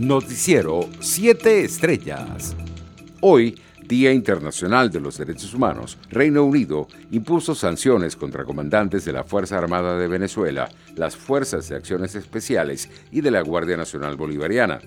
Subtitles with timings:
[0.00, 2.56] Noticiero 7 Estrellas.
[3.20, 9.24] Hoy, Día Internacional de los Derechos Humanos, Reino Unido impuso sanciones contra comandantes de la
[9.24, 14.80] Fuerza Armada de Venezuela, las Fuerzas de Acciones Especiales y de la Guardia Nacional Bolivariana.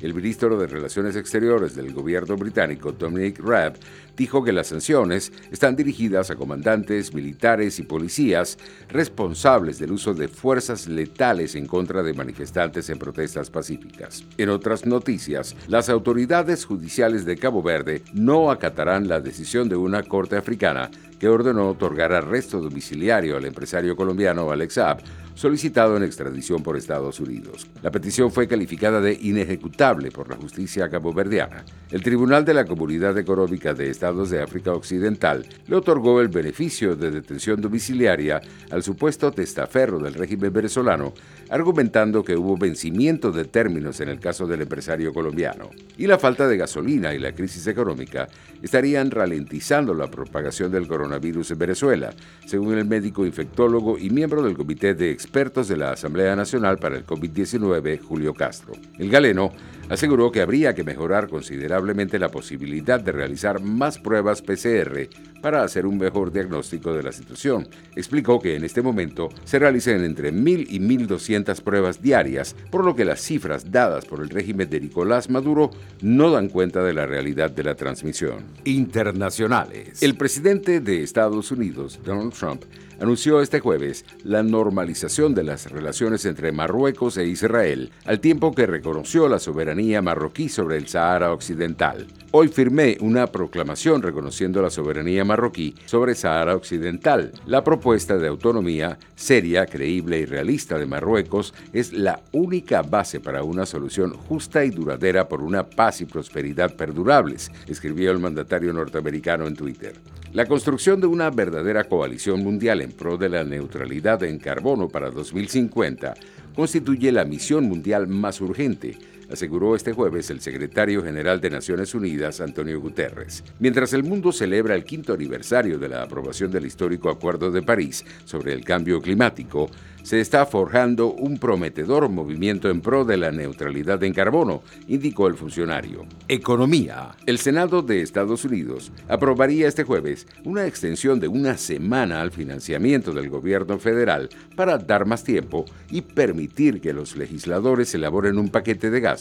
[0.00, 3.74] El ministro de Relaciones Exteriores del gobierno británico, Dominic Raab,
[4.16, 8.56] dijo que las sanciones están dirigidas a comandantes militares y policías
[8.88, 14.24] responsables del uso de fuerzas letales en contra de manifestantes en protestas pacíficas.
[14.38, 20.02] En otras noticias, las autoridades judiciales de Cabo Verde no acatarán la decisión de una
[20.02, 25.02] corte africana que ordenó otorgar arresto domiciliario al empresario colombiano Alex Saab
[25.34, 27.66] solicitado en extradición por Estados Unidos.
[27.82, 31.64] La petición fue calificada de inejecutable por la justicia caboverdiana.
[31.90, 36.94] El Tribunal de la Comunidad Económica de Estados de África Occidental le otorgó el beneficio
[36.94, 38.40] de detención domiciliaria
[38.70, 41.14] al supuesto testaferro del régimen venezolano,
[41.48, 45.70] argumentando que hubo vencimiento de términos en el caso del empresario colombiano.
[45.96, 48.28] Y la falta de gasolina y la crisis económica
[48.62, 52.12] estarían ralentizando la propagación del coronavirus en Venezuela,
[52.46, 56.96] según el médico infectólogo y miembro del Comité de expertos de la Asamblea Nacional para
[56.96, 58.74] el COVID-19, Julio Castro.
[58.98, 59.52] El galeno
[59.90, 65.08] aseguró que habría que mejorar considerablemente la posibilidad de realizar más pruebas PCR
[65.42, 67.68] para hacer un mejor diagnóstico de la situación.
[67.96, 72.94] Explicó que en este momento se realizan entre 1.000 y 1.200 pruebas diarias, por lo
[72.94, 77.06] que las cifras dadas por el régimen de Nicolás Maduro no dan cuenta de la
[77.06, 78.44] realidad de la transmisión.
[78.64, 80.02] Internacionales.
[80.02, 82.62] El presidente de Estados Unidos, Donald Trump,
[83.00, 88.66] anunció este jueves la normalización de las relaciones entre Marruecos e Israel, al tiempo que
[88.66, 92.06] reconoció la soberanía marroquí sobre el Sahara Occidental.
[92.32, 97.32] Hoy firmé una proclamación reconociendo la soberanía marroquí sobre Sahara Occidental.
[97.46, 103.42] La propuesta de autonomía seria, creíble y realista de Marruecos es la única base para
[103.42, 109.46] una solución justa y duradera por una paz y prosperidad perdurables, escribió el mandatario norteamericano
[109.46, 109.94] en Twitter.
[110.32, 115.10] La construcción de una verdadera coalición mundial en pro de la neutralidad en carbono para
[115.10, 116.14] 2050
[116.54, 118.96] constituye la misión mundial más urgente
[119.30, 123.44] aseguró este jueves el secretario general de Naciones Unidas, Antonio Guterres.
[123.58, 128.04] Mientras el mundo celebra el quinto aniversario de la aprobación del histórico Acuerdo de París
[128.24, 129.70] sobre el cambio climático,
[130.02, 135.34] se está forjando un prometedor movimiento en pro de la neutralidad en carbono, indicó el
[135.34, 136.06] funcionario.
[136.26, 137.10] Economía.
[137.26, 143.12] El Senado de Estados Unidos aprobaría este jueves una extensión de una semana al financiamiento
[143.12, 148.90] del gobierno federal para dar más tiempo y permitir que los legisladores elaboren un paquete
[148.90, 149.19] de gastos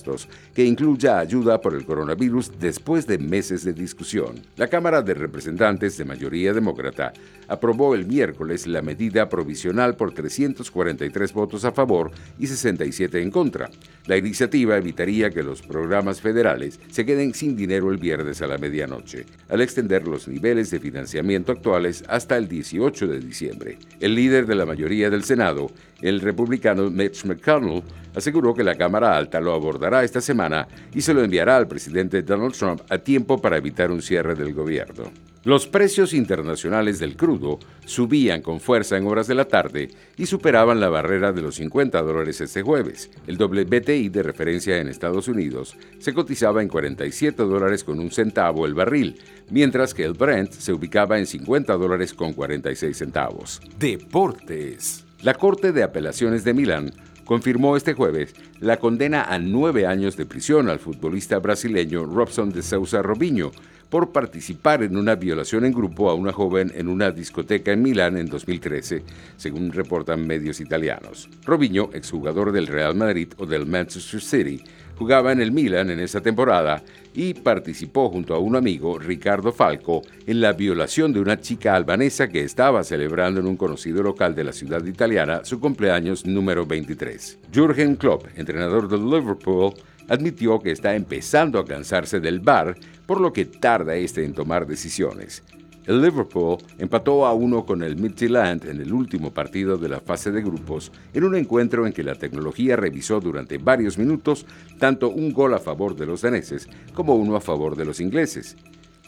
[0.54, 4.36] que incluya ayuda por el coronavirus después de meses de discusión.
[4.58, 7.14] La Cámara de Representantes de mayoría demócrata
[7.48, 13.70] aprobó el miércoles la medida provisional por 343 votos a favor y 67 en contra.
[14.06, 18.58] La iniciativa evitaría que los programas federales se queden sin dinero el viernes a la
[18.58, 23.78] medianoche, al extender los niveles de financiamiento actuales hasta el 18 de diciembre.
[24.00, 25.72] El líder de la mayoría del Senado,
[26.02, 27.84] el republicano Mitch McConnell,
[28.16, 32.22] aseguró que la Cámara Alta lo abordará esta semana y se lo enviará al presidente
[32.22, 35.12] Donald Trump a tiempo para evitar un cierre del gobierno.
[35.46, 40.82] Los precios internacionales del crudo subían con fuerza en horas de la tarde y superaban
[40.82, 43.10] la barrera de los 50 dólares este jueves.
[43.26, 48.66] El WTI de referencia en Estados Unidos se cotizaba en 47 dólares con un centavo
[48.66, 49.18] el barril,
[49.50, 53.62] mientras que el Brent se ubicaba en 50 dólares con 46 centavos.
[53.80, 55.06] Deportes.
[55.22, 56.92] La Corte de Apelaciones de Milán
[57.30, 62.64] confirmó este jueves la condena a nueve años de prisión al futbolista brasileño Robson de
[62.64, 63.52] Sousa Robinho
[63.90, 68.18] por participar en una violación en grupo a una joven en una discoteca en Milán
[68.18, 69.04] en 2013,
[69.38, 71.30] según reportan medios italianos.
[71.46, 74.64] Robinho, exjugador del Real Madrid o del Manchester City,
[75.00, 76.84] jugaba en el Milan en esa temporada
[77.14, 82.28] y participó junto a un amigo, Ricardo Falco, en la violación de una chica albanesa
[82.28, 87.40] que estaba celebrando en un conocido local de la ciudad italiana su cumpleaños número 23.
[87.52, 89.74] Jürgen Klopp, entrenador del Liverpool,
[90.10, 92.76] admitió que está empezando a cansarse del bar,
[93.06, 95.44] por lo que tarda este en tomar decisiones.
[95.90, 100.30] El Liverpool empató a uno con el Midtjylland en el último partido de la fase
[100.30, 104.46] de grupos, en un encuentro en que la tecnología revisó durante varios minutos
[104.78, 108.56] tanto un gol a favor de los daneses como uno a favor de los ingleses.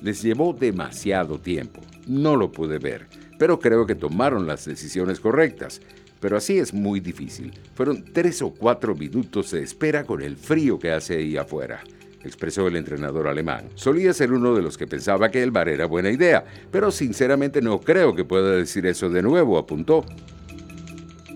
[0.02, 3.06] Les llevó demasiado tiempo, no lo pude ver,
[3.38, 5.82] pero creo que tomaron las decisiones correctas.
[6.20, 7.54] Pero así es muy difícil.
[7.76, 11.84] Fueron tres o cuatro minutos de espera con el frío que hace ahí afuera
[12.24, 13.70] expresó el entrenador alemán.
[13.76, 17.62] Solía ser uno de los que pensaba que el bar era buena idea, pero sinceramente
[17.62, 20.06] no creo que pueda decir eso de nuevo, apuntó.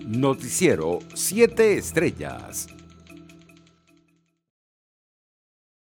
[0.06, 2.75] Noticiero 7 Estrellas.